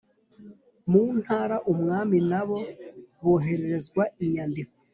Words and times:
mu 0.91 1.03
ntara 1.19 1.57
umwami 1.71 2.17
na 2.31 2.41
bo 2.47 2.59
bohererezwa 3.23 4.03
inyandiko 4.23 4.75